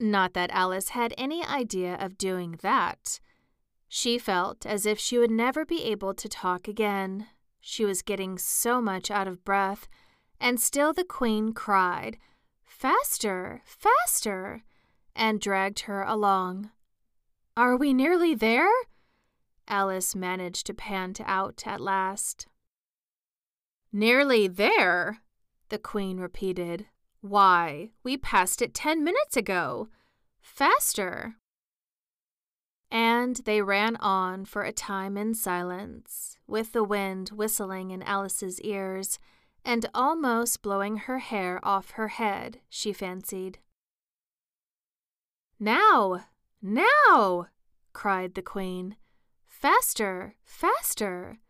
Not 0.00 0.34
that 0.34 0.50
Alice 0.52 0.90
had 0.90 1.14
any 1.18 1.44
idea 1.44 1.96
of 1.96 2.18
doing 2.18 2.58
that. 2.62 3.18
She 3.88 4.18
felt 4.18 4.64
as 4.64 4.86
if 4.86 4.98
she 4.98 5.18
would 5.18 5.30
never 5.30 5.64
be 5.64 5.84
able 5.84 6.14
to 6.14 6.28
talk 6.28 6.68
again. 6.68 7.26
She 7.60 7.84
was 7.84 8.02
getting 8.02 8.38
so 8.38 8.80
much 8.80 9.10
out 9.10 9.26
of 9.26 9.44
breath, 9.44 9.88
and 10.40 10.60
still 10.60 10.92
the 10.92 11.04
queen 11.04 11.52
cried, 11.52 12.18
Faster! 12.64 13.62
Faster! 13.64 14.62
and 15.16 15.40
dragged 15.40 15.80
her 15.80 16.02
along. 16.02 16.70
Are 17.56 17.76
we 17.76 17.92
nearly 17.92 18.36
there? 18.36 18.70
Alice 19.66 20.14
managed 20.14 20.66
to 20.66 20.74
pant 20.74 21.20
out 21.24 21.64
at 21.66 21.80
last. 21.80 22.46
Nearly 23.92 24.46
there, 24.46 25.18
the 25.70 25.78
Queen 25.78 26.18
repeated. 26.18 26.86
Why, 27.20 27.90
we 28.02 28.16
passed 28.16 28.62
it 28.62 28.74
ten 28.74 29.02
minutes 29.02 29.36
ago. 29.36 29.88
Faster. 30.40 31.36
And 32.90 33.36
they 33.44 33.60
ran 33.60 33.96
on 33.96 34.44
for 34.44 34.62
a 34.62 34.72
time 34.72 35.16
in 35.16 35.34
silence, 35.34 36.38
with 36.46 36.72
the 36.72 36.84
wind 36.84 37.30
whistling 37.30 37.90
in 37.90 38.02
Alice's 38.02 38.60
ears 38.60 39.18
and 39.64 39.86
almost 39.92 40.62
blowing 40.62 40.96
her 40.96 41.18
hair 41.18 41.60
off 41.62 41.90
her 41.92 42.08
head, 42.08 42.60
she 42.70 42.92
fancied. 42.92 43.58
Now! 45.60 46.24
Now! 46.62 47.48
cried 47.92 48.34
the 48.34 48.42
Queen. 48.42 48.96
Faster, 49.46 50.36
faster! 50.44 51.40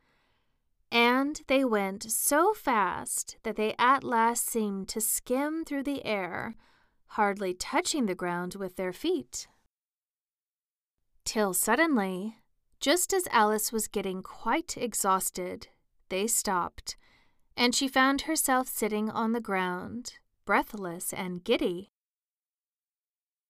And 0.90 1.40
they 1.48 1.64
went 1.64 2.10
so 2.10 2.54
fast 2.54 3.36
that 3.42 3.56
they 3.56 3.74
at 3.78 4.02
last 4.02 4.46
seemed 4.46 4.88
to 4.88 5.00
skim 5.00 5.64
through 5.64 5.82
the 5.82 6.04
air, 6.04 6.56
hardly 7.08 7.52
touching 7.52 8.06
the 8.06 8.14
ground 8.14 8.54
with 8.54 8.76
their 8.76 8.92
feet. 8.92 9.48
Till 11.24 11.52
suddenly, 11.52 12.38
just 12.80 13.12
as 13.12 13.28
Alice 13.30 13.70
was 13.70 13.88
getting 13.88 14.22
quite 14.22 14.78
exhausted, 14.78 15.68
they 16.08 16.26
stopped, 16.26 16.96
and 17.56 17.74
she 17.74 17.86
found 17.86 18.22
herself 18.22 18.68
sitting 18.68 19.10
on 19.10 19.32
the 19.32 19.40
ground, 19.40 20.14
breathless 20.46 21.12
and 21.12 21.44
giddy. 21.44 21.90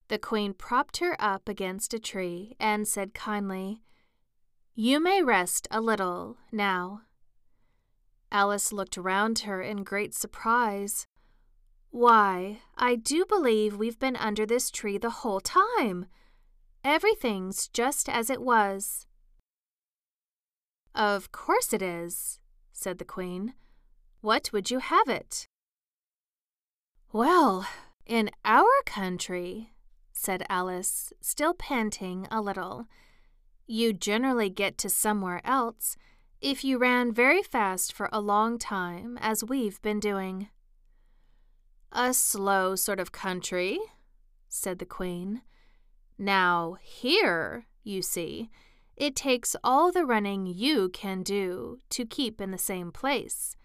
The 0.09 0.18
Queen 0.18 0.55
propped 0.55 0.96
her 0.96 1.14
up 1.20 1.48
against 1.48 1.94
a 1.94 1.98
tree 1.98 2.57
and 2.59 2.88
said 2.88 3.14
kindly, 3.14 3.83
you 4.74 5.01
may 5.01 5.22
rest 5.22 5.68
a 5.70 5.81
little 5.81 6.37
now. 6.51 7.03
Alice 8.31 8.73
looked 8.73 8.97
round 8.97 9.41
her 9.41 9.62
in 9.62 9.85
great 9.85 10.14
surprise. 10.14 11.07
Why, 11.91 12.59
I 12.77 12.95
do 12.95 13.25
believe 13.25 13.77
we've 13.77 13.99
been 13.99 14.17
under 14.17 14.45
this 14.45 14.71
tree 14.71 14.99
the 14.99 15.11
whole 15.11 15.41
time. 15.41 16.07
Everything's 16.85 17.69
just 17.69 18.09
as 18.09 18.29
it 18.29 18.43
was. 18.43 19.07
Of 20.95 21.33
course 21.33 21.73
it 21.73 21.83
is, 21.83 22.41
said 22.73 22.99
the 22.99 23.05
Queen. 23.05 23.55
What 24.21 24.51
would 24.53 24.71
you 24.71 24.81
have 24.81 25.09
it? 25.09 25.49
Well, 27.12 27.67
in 28.05 28.31
our 28.45 28.83
country, 28.85 29.73
said 30.12 30.45
Alice, 30.49 31.12
still 31.21 31.55
panting 31.55 32.27
a 32.31 32.41
little, 32.41 32.87
you 33.67 33.93
generally 33.93 34.51
get 34.51 34.77
to 34.79 34.91
somewhere 34.91 35.41
else 35.45 35.97
if 36.40 36.62
you 36.62 36.79
ran 36.79 37.12
very 37.12 37.42
fast 37.42 37.92
for 37.92 38.09
a 38.12 38.20
long 38.20 38.59
time, 38.59 39.18
as 39.20 39.42
we've 39.42 39.81
been 39.83 39.98
doing. 39.98 40.48
A 41.90 42.14
slow 42.14 42.77
sort 42.77 43.01
of 43.01 43.12
country, 43.12 43.81
said 44.48 44.79
the 44.79 44.87
Queen. 44.87 45.42
Now, 46.16 46.77
here, 46.81 47.66
you 47.83 48.03
see, 48.03 48.51
it 48.96 49.16
takes 49.16 49.57
all 49.64 49.90
the 49.90 50.05
running 50.05 50.46
you 50.46 50.88
can 50.90 51.22
do 51.22 51.79
to 51.90 52.05
keep 52.05 52.40
in 52.40 52.51
the 52.51 52.59
same 52.59 52.92
place. 52.92 53.57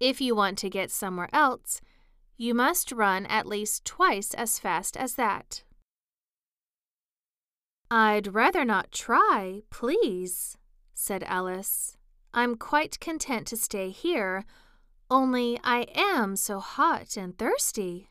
If 0.00 0.20
you 0.20 0.34
want 0.34 0.58
to 0.58 0.70
get 0.70 0.90
somewhere 0.90 1.30
else, 1.32 1.80
you 2.36 2.54
must 2.54 2.92
run 2.92 3.26
at 3.26 3.46
least 3.46 3.84
twice 3.84 4.34
as 4.34 4.58
fast 4.58 4.96
as 4.96 5.14
that. 5.14 5.62
I'd 7.90 8.34
rather 8.34 8.64
not 8.64 8.90
try, 8.90 9.62
please, 9.70 10.58
said 10.94 11.22
Alice. 11.24 11.96
I'm 12.36 12.56
quite 12.56 12.98
content 12.98 13.46
to 13.46 13.56
stay 13.56 13.90
here, 13.90 14.44
only 15.08 15.56
I 15.62 15.86
am 15.94 16.34
so 16.34 16.58
hot 16.58 17.16
and 17.16 17.38
thirsty. 17.38 18.10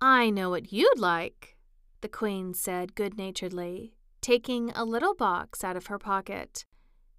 I 0.00 0.28
know 0.28 0.50
what 0.50 0.72
you'd 0.72 0.98
like, 0.98 1.56
the 2.00 2.08
Queen 2.08 2.54
said 2.54 2.96
good 2.96 3.16
naturedly, 3.16 3.94
taking 4.20 4.72
a 4.72 4.84
little 4.84 5.14
box 5.14 5.62
out 5.62 5.76
of 5.76 5.86
her 5.86 5.98
pocket. 5.98 6.64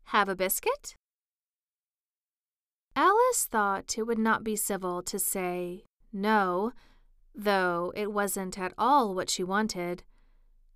Have 0.07 0.27
a 0.27 0.35
biscuit? 0.35 0.95
Alice 2.93 3.47
thought 3.49 3.97
it 3.97 4.03
would 4.03 4.19
not 4.19 4.43
be 4.43 4.57
civil 4.57 5.01
to 5.03 5.17
say 5.17 5.85
no, 6.11 6.73
though 7.33 7.93
it 7.95 8.11
wasn't 8.11 8.59
at 8.59 8.73
all 8.77 9.15
what 9.15 9.29
she 9.29 9.45
wanted. 9.45 10.03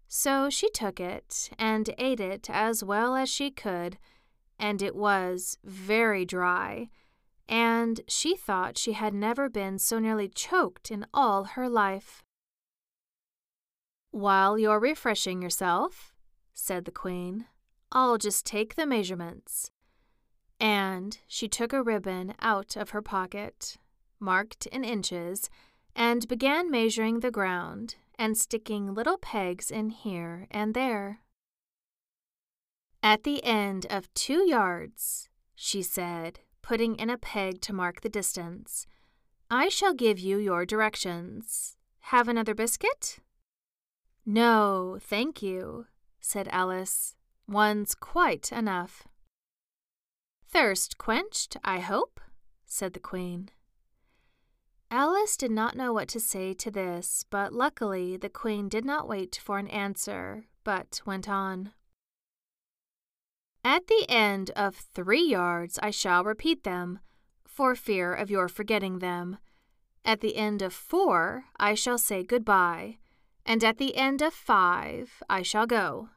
So 0.08 0.50
she 0.50 0.70
took 0.70 1.02
it 1.02 1.50
and 1.60 1.94
ate 1.98 2.22
it 2.22 2.50
as 2.50 2.86
well 2.86 3.16
as 3.16 3.28
she 3.28 3.52
could, 3.52 3.98
and 4.64 4.82
it 4.82 4.96
was 4.96 5.58
very 5.66 6.24
dry, 6.24 6.88
and 7.50 8.00
she 8.08 8.34
thought 8.34 8.78
she 8.78 8.94
had 8.94 9.14
never 9.14 9.50
been 9.50 9.78
so 9.78 10.00
nearly 10.00 10.30
choked 10.30 10.90
in 10.90 11.06
all 11.14 11.44
her 11.44 11.68
life. 11.68 12.24
While 14.12 14.58
you're 14.58 14.80
refreshing 14.80 15.42
yourself, 15.42 16.14
said 16.54 16.86
the 16.86 16.92
Queen, 16.92 17.46
I'll 17.92 18.18
just 18.18 18.46
take 18.46 18.76
the 18.76 18.86
measurements. 18.86 19.70
And 20.62 21.20
she 21.28 21.50
took 21.50 21.74
a 21.74 21.84
ribbon 21.84 22.34
out 22.40 22.78
of 22.78 22.92
her 22.92 23.02
pocket, 23.02 23.76
marked 24.18 24.66
in 24.68 24.86
inches, 24.86 25.50
and 25.94 26.26
began 26.30 26.72
measuring 26.72 27.20
the 27.20 27.32
ground 27.32 27.96
and 28.18 28.38
sticking 28.38 28.94
little 28.94 29.18
pegs 29.18 29.70
in 29.70 29.90
here 29.90 30.48
and 30.52 30.74
there. 30.74 31.20
At 33.06 33.24
the 33.24 33.44
end 33.44 33.86
of 33.90 34.12
two 34.14 34.48
yards, 34.48 35.28
she 35.56 35.82
said, 35.82 36.40
putting 36.62 36.96
in 36.96 37.10
a 37.10 37.18
peg 37.18 37.60
to 37.64 37.74
mark 37.74 38.00
the 38.00 38.08
distance, 38.08 38.88
I 39.52 39.68
shall 39.68 39.94
give 39.94 40.20
you 40.20 40.38
your 40.38 40.66
directions. 40.66 41.76
Have 42.14 42.30
another 42.30 42.56
biscuit? 42.56 43.20
No, 44.26 44.98
thank 45.02 45.42
you, 45.42 45.88
said 46.22 46.48
Alice. 46.50 47.16
One's 47.46 47.94
quite 47.94 48.54
enough. 48.54 49.06
Thirst 50.48 50.98
quenched, 50.98 51.58
I 51.62 51.80
hope, 51.80 52.22
said 52.66 52.94
the 52.94 53.02
Queen. 53.02 53.50
Alice 54.90 55.36
did 55.36 55.52
not 55.52 55.76
know 55.76 55.92
what 55.92 56.08
to 56.08 56.22
say 56.22 56.54
to 56.54 56.72
this, 56.72 57.26
but 57.30 57.52
luckily 57.52 58.16
the 58.16 58.30
Queen 58.30 58.70
did 58.70 58.86
not 58.86 59.10
wait 59.10 59.42
for 59.44 59.58
an 59.58 59.68
answer, 59.68 60.46
but 60.64 61.02
went 61.06 61.28
on. 61.28 61.74
At 63.66 63.88
the 63.88 64.06
end 64.10 64.52
of 64.52 64.76
three 64.76 65.24
yards 65.24 65.80
I 65.82 65.90
shall 65.90 66.24
repeat 66.24 66.64
them, 66.64 67.00
for 67.46 67.76
fear 67.76 68.14
of 68.14 68.30
your 68.30 68.50
forgetting 68.50 69.00
them. 69.00 69.38
At 70.04 70.20
the 70.20 70.36
end 70.36 70.62
of 70.62 70.74
four 70.74 71.46
I 71.58 71.74
shall 71.74 71.98
say 71.98 72.24
good-bye, 72.24 72.98
and 73.46 73.64
at 73.64 73.78
the 73.78 73.96
end 73.96 74.22
of 74.22 74.34
five 74.34 75.24
I 75.30 75.44
shall 75.44 75.66
go. 75.66 76.10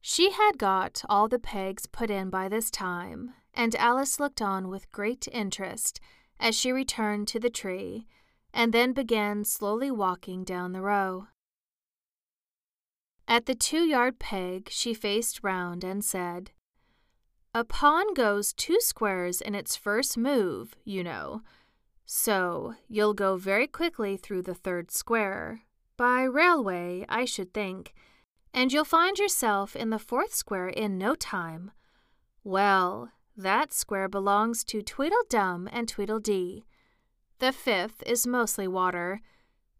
She 0.00 0.30
had 0.30 0.58
got 0.58 1.02
all 1.08 1.26
the 1.26 1.38
pegs 1.38 1.86
put 1.86 2.10
in 2.10 2.28
by 2.28 2.48
this 2.48 2.70
time, 2.70 3.32
and 3.54 3.74
Alice 3.76 4.20
looked 4.20 4.42
on 4.42 4.68
with 4.68 4.92
great 4.92 5.26
interest 5.32 6.00
as 6.38 6.54
she 6.54 6.70
returned 6.70 7.28
to 7.28 7.40
the 7.40 7.50
tree 7.50 8.06
and 8.52 8.72
then 8.72 8.92
began 8.92 9.44
slowly 9.44 9.90
walking 9.90 10.44
down 10.44 10.72
the 10.72 10.80
row. 10.80 11.28
At 13.26 13.46
the 13.46 13.54
two 13.54 13.84
yard 13.84 14.18
peg, 14.18 14.68
she 14.70 14.94
faced 14.94 15.40
round 15.42 15.84
and 15.84 16.04
said, 16.04 16.50
A 17.54 17.64
pawn 17.64 18.14
goes 18.14 18.52
two 18.52 18.80
squares 18.80 19.40
in 19.40 19.54
its 19.54 19.74
first 19.74 20.16
move, 20.18 20.76
you 20.84 21.02
know. 21.02 21.42
So 22.04 22.74
you'll 22.88 23.14
go 23.14 23.36
very 23.36 23.66
quickly 23.66 24.16
through 24.16 24.42
the 24.42 24.54
third 24.54 24.90
square, 24.90 25.62
by 25.96 26.22
railway, 26.22 27.04
I 27.08 27.24
should 27.24 27.52
think, 27.52 27.92
and 28.54 28.72
you'll 28.72 28.84
find 28.84 29.18
yourself 29.18 29.74
in 29.74 29.90
the 29.90 29.98
fourth 29.98 30.32
square 30.34 30.68
in 30.68 30.96
no 30.96 31.14
time. 31.14 31.72
Well, 32.44 33.10
that 33.36 33.72
square 33.72 34.08
belongs 34.08 34.64
to 34.64 34.82
Tweedledum 34.82 35.68
and 35.72 35.88
Tweedledee. 35.88 36.64
The 37.40 37.52
fifth 37.52 38.02
is 38.06 38.26
mostly 38.26 38.66
water. 38.66 39.20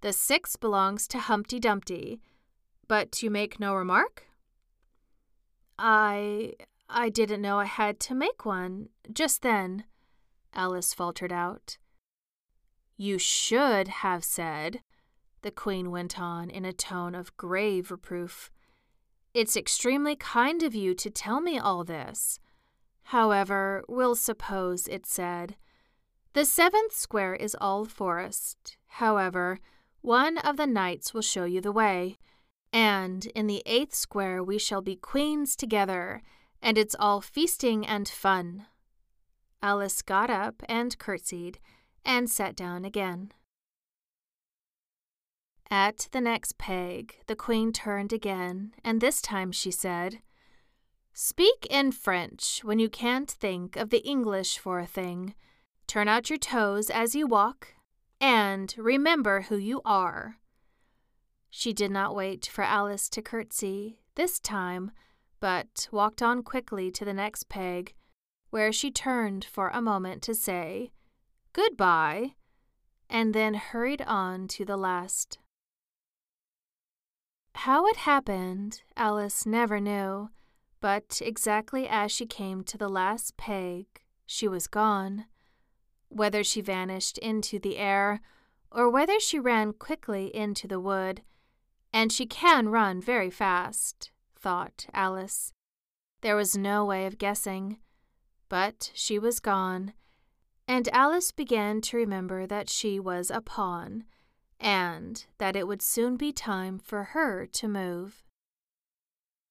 The 0.00 0.12
sixth 0.12 0.60
belongs 0.60 1.08
to 1.08 1.18
Humpty 1.18 1.58
Dumpty. 1.58 2.20
But 2.86 3.22
you 3.22 3.30
make 3.30 3.58
no 3.58 3.74
remark? 3.74 4.24
I. 5.78 6.54
I 6.88 7.10
didn't 7.10 7.42
know 7.42 7.58
I 7.58 7.66
had 7.66 8.00
to 8.00 8.14
make 8.14 8.44
one 8.44 8.88
just 9.12 9.42
then, 9.42 9.84
Alice 10.54 10.94
faltered 10.94 11.32
out. 11.32 11.76
You 12.96 13.18
should 13.18 13.88
have 13.88 14.24
said, 14.24 14.80
the 15.42 15.50
Queen 15.50 15.90
went 15.90 16.18
on 16.18 16.50
in 16.50 16.64
a 16.64 16.72
tone 16.72 17.14
of 17.14 17.36
grave 17.36 17.90
reproof. 17.90 18.50
It's 19.34 19.56
extremely 19.56 20.16
kind 20.16 20.62
of 20.62 20.74
you 20.74 20.94
to 20.94 21.10
tell 21.10 21.40
me 21.40 21.58
all 21.58 21.84
this. 21.84 22.40
However, 23.04 23.84
we'll 23.88 24.16
suppose 24.16 24.88
it 24.88 25.06
said, 25.06 25.56
The 26.32 26.44
seventh 26.44 26.92
square 26.92 27.34
is 27.34 27.56
all 27.60 27.84
forest. 27.84 28.76
However, 28.86 29.60
one 30.00 30.38
of 30.38 30.56
the 30.56 30.66
knights 30.66 31.14
will 31.14 31.22
show 31.22 31.44
you 31.44 31.60
the 31.60 31.72
way. 31.72 32.18
And 32.72 33.26
in 33.26 33.46
the 33.46 33.62
eighth 33.64 33.94
square 33.94 34.42
we 34.42 34.58
shall 34.58 34.82
be 34.82 34.96
queens 34.96 35.54
together, 35.54 36.22
and 36.62 36.78
it's 36.78 36.96
all 36.98 37.20
feasting 37.20 37.86
and 37.86 38.08
fun. 38.08 38.66
Alice 39.62 40.02
got 40.02 40.30
up 40.30 40.62
and 40.68 40.98
curtsied, 40.98 41.58
and 42.04 42.30
sat 42.30 42.56
down 42.56 42.84
again. 42.84 43.32
At 45.70 46.08
the 46.12 46.20
next 46.20 46.56
peg, 46.56 47.16
the 47.26 47.36
queen 47.36 47.72
turned 47.72 48.12
again, 48.12 48.72
and 48.82 49.00
this 49.00 49.20
time 49.20 49.52
she 49.52 49.70
said, 49.70 50.20
Speak 51.12 51.66
in 51.68 51.92
French 51.92 52.60
when 52.62 52.78
you 52.78 52.88
can't 52.88 53.30
think 53.30 53.76
of 53.76 53.90
the 53.90 54.06
English 54.06 54.58
for 54.58 54.78
a 54.78 54.86
thing. 54.86 55.34
Turn 55.86 56.08
out 56.08 56.30
your 56.30 56.38
toes 56.38 56.90
as 56.90 57.14
you 57.14 57.26
walk, 57.26 57.74
and 58.20 58.74
remember 58.78 59.42
who 59.42 59.56
you 59.56 59.82
are. 59.84 60.36
She 61.50 61.72
did 61.72 61.90
not 61.90 62.14
wait 62.14 62.46
for 62.46 62.62
Alice 62.62 63.08
to 63.10 63.22
curtsy 63.22 63.98
this 64.14 64.38
time, 64.38 64.92
but 65.40 65.88
walked 65.92 66.22
on 66.22 66.42
quickly 66.42 66.90
to 66.90 67.04
the 67.04 67.14
next 67.14 67.48
peg, 67.48 67.94
where 68.50 68.72
she 68.72 68.90
turned 68.90 69.44
for 69.44 69.68
a 69.68 69.82
moment 69.82 70.22
to 70.22 70.34
say, 70.34 70.90
Good-bye, 71.52 72.34
and 73.10 73.34
then 73.34 73.54
hurried 73.54 74.02
on 74.02 74.48
to 74.48 74.64
the 74.64 74.76
last. 74.76 75.38
How 77.54 77.86
it 77.86 77.96
happened, 77.96 78.82
Alice 78.96 79.44
never 79.44 79.80
knew. 79.80 80.30
But 80.80 81.20
exactly 81.24 81.88
as 81.88 82.12
she 82.12 82.24
came 82.24 82.62
to 82.64 82.78
the 82.78 82.88
last 82.88 83.36
peg, 83.36 83.86
she 84.26 84.46
was 84.46 84.68
gone. 84.68 85.24
Whether 86.08 86.44
she 86.44 86.60
vanished 86.60 87.18
into 87.18 87.58
the 87.58 87.78
air, 87.78 88.20
or 88.70 88.88
whether 88.88 89.18
she 89.18 89.38
ran 89.38 89.72
quickly 89.72 90.34
into 90.34 90.68
the 90.68 90.78
wood, 90.78 91.22
and 91.92 92.12
she 92.12 92.26
can 92.26 92.68
run 92.68 93.00
very 93.00 93.30
fast, 93.30 94.12
thought 94.40 94.86
Alice. 94.92 95.52
There 96.20 96.36
was 96.36 96.56
no 96.56 96.84
way 96.84 97.06
of 97.06 97.18
guessing. 97.18 97.78
But 98.48 98.90
she 98.94 99.18
was 99.18 99.40
gone, 99.40 99.92
and 100.66 100.88
Alice 100.88 101.32
began 101.32 101.80
to 101.82 101.96
remember 101.98 102.46
that 102.46 102.70
she 102.70 102.98
was 102.98 103.30
a 103.30 103.42
pawn, 103.42 104.04
and 104.58 105.26
that 105.36 105.54
it 105.54 105.66
would 105.66 105.82
soon 105.82 106.16
be 106.16 106.32
time 106.32 106.78
for 106.78 107.04
her 107.04 107.46
to 107.46 107.68
move. 107.68 108.24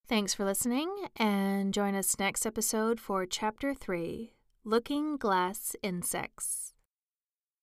Thanks 0.07 0.33
for 0.33 0.45
listening, 0.45 0.89
and 1.15 1.73
join 1.73 1.93
us 1.93 2.17
next 2.17 2.45
episode 2.45 2.99
for 2.99 3.25
Chapter 3.25 3.73
3 3.73 4.33
Looking 4.63 5.17
Glass 5.17 5.75
Insects. 5.83 6.73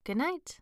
Good 0.05 0.19
night. 0.19 0.61